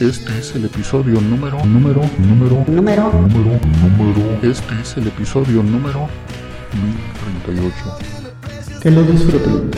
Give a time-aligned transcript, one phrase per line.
[0.00, 4.38] Este es el episodio número, número, número, Número número, número.
[4.42, 6.06] Este es el episodio número
[7.32, 8.80] 1038.
[8.82, 9.70] que lo disfruten.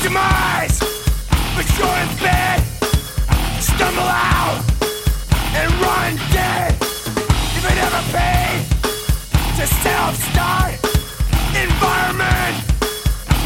[0.00, 0.84] Victimized,
[1.56, 2.62] but you're in bed.
[3.58, 4.62] Stumble out
[5.56, 6.72] and run dead.
[7.56, 8.62] If it ever paid
[9.56, 10.74] to self-start,
[11.52, 12.62] environment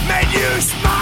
[0.06, 1.01] made you smart.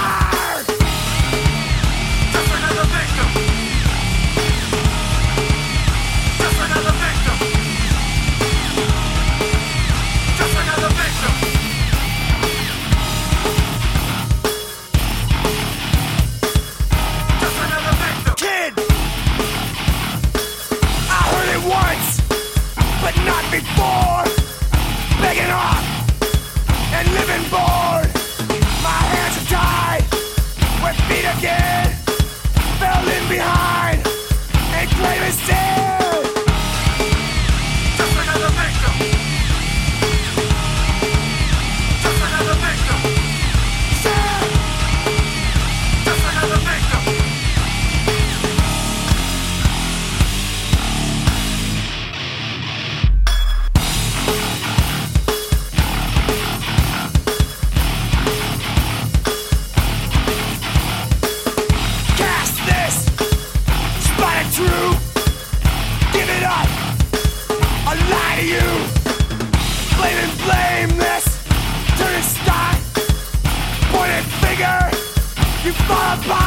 [75.71, 76.40] You fall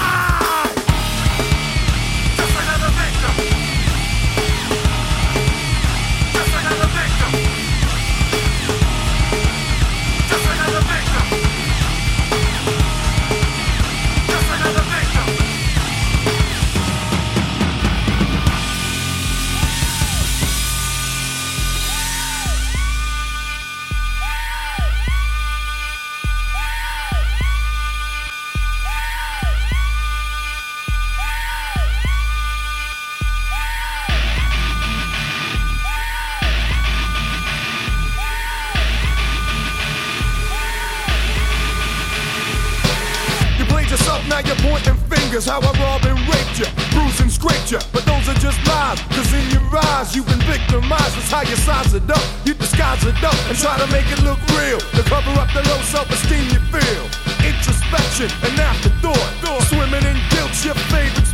[44.63, 45.45] pointing fingers.
[45.45, 47.79] How I've robbed and raped you, bruised and scraped you.
[47.91, 51.13] But those are just lies, cause in your eyes you've been victimized.
[51.19, 52.23] That's how you size it up.
[52.45, 54.79] You disguise it up and try to make it look real.
[54.79, 57.05] To cover up the low self esteem you feel.
[57.43, 59.31] Introspection and afterthought.
[59.67, 61.32] Swimming in guilt, your favorite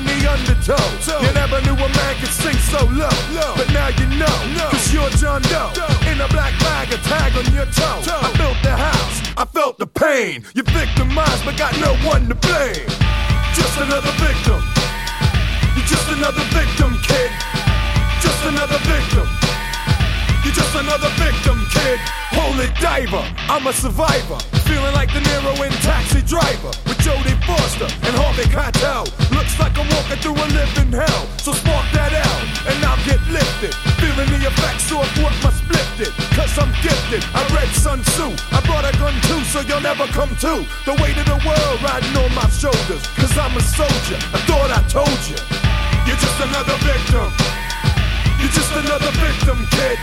[0.00, 0.80] in the undertow.
[1.20, 3.12] You never knew a man could sink so low.
[3.56, 4.36] But now you know,
[4.70, 5.72] cause you're John Doe.
[6.08, 8.00] In a black bag, a tag on your toe.
[8.08, 10.44] I built the house, I felt the pain.
[10.54, 12.88] You victimized, but got no one to blame.
[13.54, 14.60] Just another victim.
[15.76, 17.30] You're just another victim, kid.
[18.20, 19.26] Just another victim.
[20.44, 21.98] You're just another victim, kid.
[22.32, 24.59] Holy diver, I'm a survivor.
[24.70, 29.02] Feeling like De Niro in Taxi Driver with Jodie Foster and Harvey Keitel.
[29.34, 31.26] Looks like I'm walking through a living hell.
[31.42, 33.74] So spark that out and I'll get lifted.
[33.98, 36.14] Feeling the effects of what my split did.
[36.38, 37.26] Cause I'm gifted.
[37.34, 38.30] I read Sun Tzu.
[38.54, 40.62] I brought a gun too, so you'll never come to.
[40.86, 43.02] The weight of the world riding on my shoulders.
[43.18, 44.22] Cause I'm a soldier.
[44.30, 45.38] I thought I told you.
[46.06, 47.26] You're just another victim.
[48.38, 49.98] You're just another victim, kid.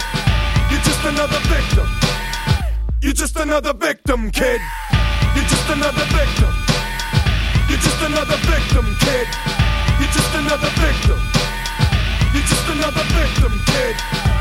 [0.68, 2.07] You're just another victim.
[3.00, 4.60] You're just another victim, kid.
[5.36, 6.50] You're just another victim.
[7.70, 9.28] You're just another victim, kid.
[10.00, 11.20] You're just another victim.
[12.34, 14.37] You're just another victim, kid.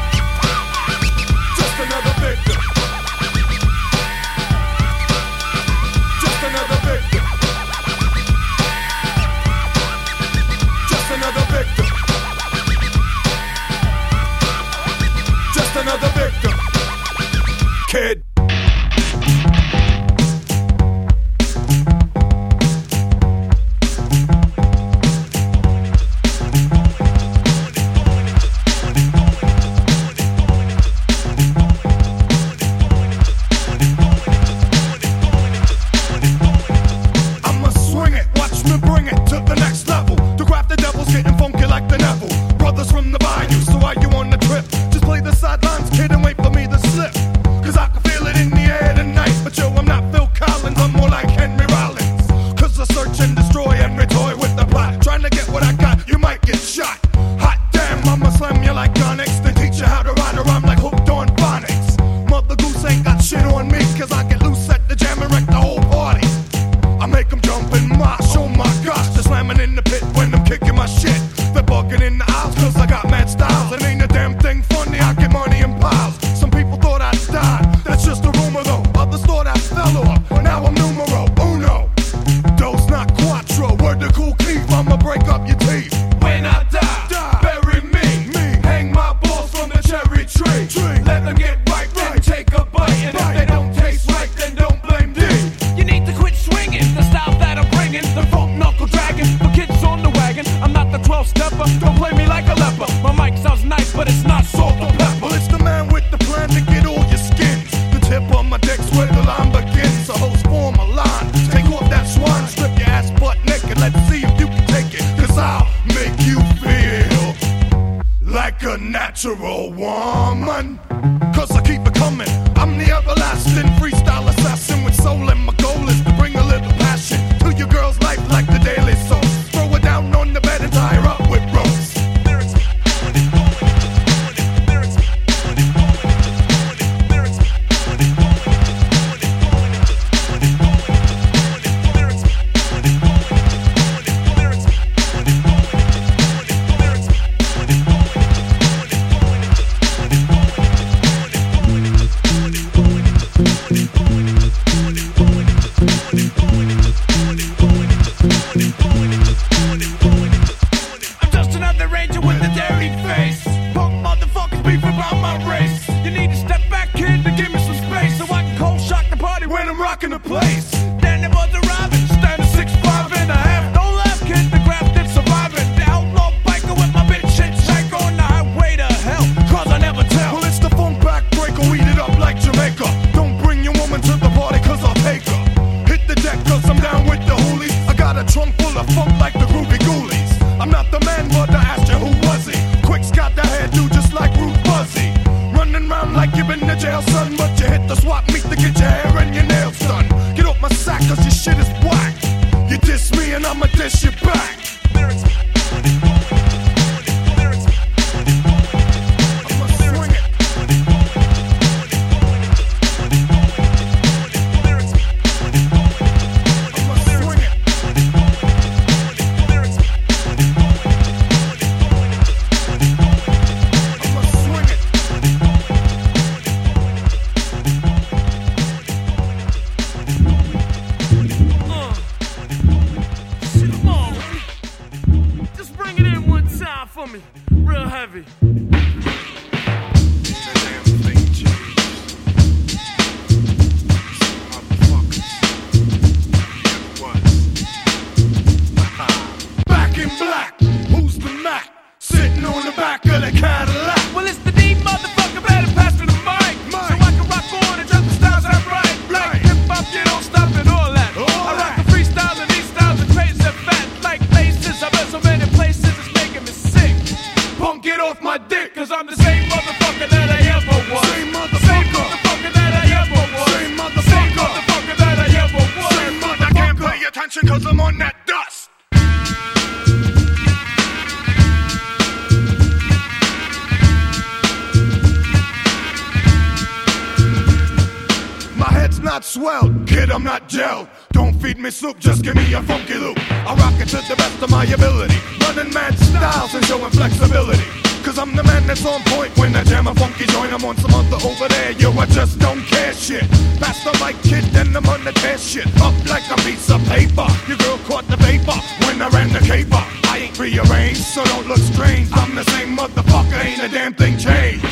[294.36, 295.16] best of my ability.
[295.40, 297.64] Running mad styles and showing flexibility.
[298.04, 300.52] Cause I'm the man that's on point when I jam a funky joint.
[300.52, 303.26] I'm on some other over there, yo, I just don't care shit.
[303.58, 305.66] Pass the mic, kid, then I'm on the tear shit.
[305.82, 307.26] Up like a piece of paper.
[307.48, 309.82] Your girl caught the vapor when I ran the caper.
[310.06, 312.08] I ain't rearranged, so don't look strange.
[312.12, 314.64] I'm the same motherfucker, ain't a damn thing changed.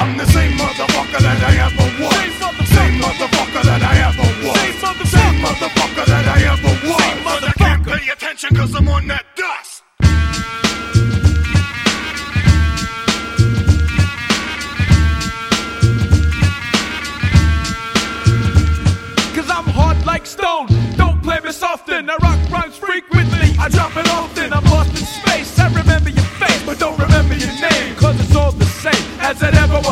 [0.00, 2.42] I'm the same motherfucker that I ever was.
[2.74, 5.08] Same motherfucker, that I ever was.
[5.08, 6.71] Same motherfucker that I ever was
[8.32, 9.82] attention, cause I'm on that dust.
[19.34, 22.08] Cause I'm hard like stone, don't play me often.
[22.08, 24.52] I rock rhymes frequently, I drop it often.
[24.52, 27.94] I'm lost in space, I remember your face, but don't remember your name.
[27.96, 29.91] Cause it's all the same as it ever was.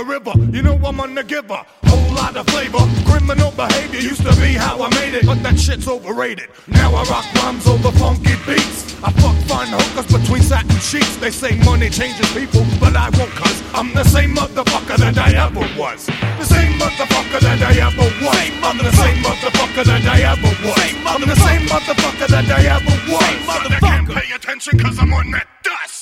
[0.00, 0.32] the river.
[0.56, 1.60] You know I'm on the giver.
[1.84, 2.80] Whole lot of flavor.
[3.04, 6.48] Criminal behavior used to be how I made it, but that shit's overrated.
[6.68, 8.96] Now I rock rhymes over funky beats.
[9.04, 11.16] I fuck fun hookers between satin sheets.
[11.16, 15.30] They say money changes people, but I won't cuz I'm the same motherfucker that I
[15.46, 16.06] ever was.
[16.40, 18.48] The same motherfucker that I ever was.
[18.64, 20.90] I'm the same motherfucker that I ever was.
[21.12, 23.32] I'm the same motherfucker that I ever was.
[23.48, 25.99] Son, I can't pay attention cuz I'm on that dust.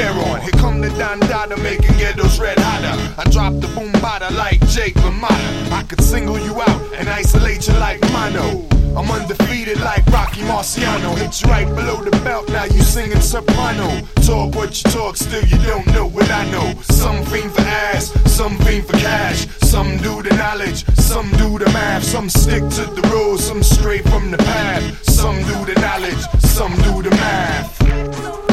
[0.00, 0.40] Get your stare on.
[0.40, 2.96] Here come the Don Dada making ghettos red hotter.
[3.18, 5.72] I drop the boom bada like Jake LaMotta.
[5.72, 8.66] I could single you out and isolate you like mono.
[8.96, 11.16] I'm undefeated like Rocky Marciano.
[11.16, 13.88] Hit you right below the belt, now you singing soprano.
[14.26, 16.74] Talk what you talk, still you don't know what I know.
[16.82, 19.46] Some fiend for ass, some fiend for cash.
[19.60, 22.02] Some do the knowledge, some do the math.
[22.02, 25.04] Some stick to the rules, some stray from the path.
[25.04, 28.49] Some do the knowledge, some do the math.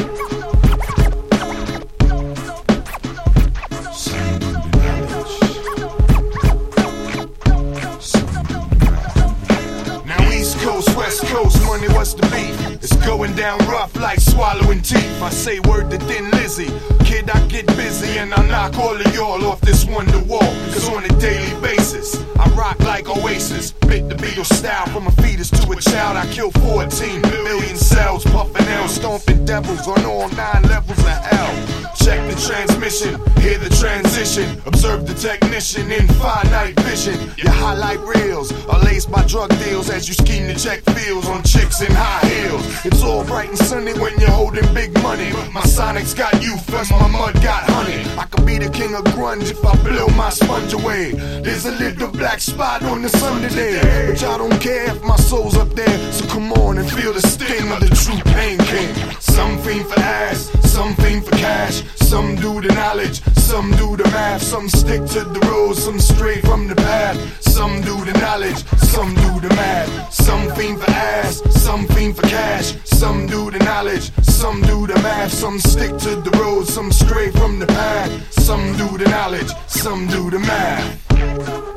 [11.93, 12.83] What's the beef?
[12.83, 15.21] It's going down rough like swallowing teeth.
[15.21, 16.69] I say word to Thin Lizzy.
[17.05, 20.53] Kid, I get busy and I knock all of y'all off this wonder wall.
[20.71, 23.71] Cause on a daily basis, I rock like Oasis.
[23.71, 26.17] Bit the Beatles style from a fetus to a child.
[26.17, 31.77] I kill 14 million cells, puffing L, stomping devils on all nine levels of hell.
[31.95, 34.61] Check the transmission, hear the transition.
[34.65, 37.31] Observe the technician in finite vision.
[37.37, 41.43] Your highlight reels are laced by drug deals as you scheme to check fields on
[41.43, 42.85] chicks in high heels.
[42.85, 45.31] It's all bright and sunny when you're holding big money.
[45.51, 48.03] My Sonic's got you, and my mud got honey.
[48.17, 51.11] I could be the king of grunge if I blow my sponge away.
[51.11, 54.07] There's a little black spot on the sun today.
[54.09, 56.11] But y'all don't care if my soul's up there.
[56.11, 58.93] So come on and feel the sting of the true pain king.
[59.19, 61.83] Some fiend for ass, some fiend for cash.
[62.07, 64.41] Some do the knowledge, some do the math.
[64.41, 67.17] Some stick to the rules, some stray from the path.
[67.41, 70.13] Some do the knowledge, some do the math.
[70.13, 72.75] Some fiend for ass, some fiend for cash.
[72.85, 75.33] Some do the knowledge, some do the math.
[75.33, 78.09] Some stick to the rules, some stray from the path.
[78.31, 81.76] Some do the knowledge, some do the math.